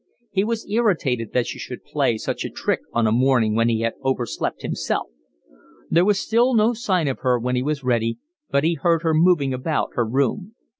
He 0.31 0.43
was 0.43 0.67
irritated 0.67 1.31
that 1.33 1.45
she 1.45 1.59
should 1.59 1.83
play 1.83 2.13
him 2.13 2.17
such 2.17 2.43
a 2.43 2.49
trick 2.49 2.79
on 2.91 3.05
a 3.05 3.11
morning 3.11 3.53
when 3.53 3.69
he 3.69 3.81
had 3.81 3.93
over 4.01 4.25
slept 4.25 4.63
himself. 4.63 5.09
There 5.91 6.05
was 6.05 6.19
still 6.19 6.55
no 6.55 6.73
sign 6.73 7.07
of 7.07 7.19
her 7.19 7.37
when 7.37 7.55
he 7.55 7.61
was 7.61 7.83
ready, 7.83 8.17
but 8.49 8.63
he 8.63 8.73
heard 8.73 9.03
her 9.03 9.13
moving 9.13 9.53
about 9.53 9.91
her 9.93 10.03
room. 10.07 10.55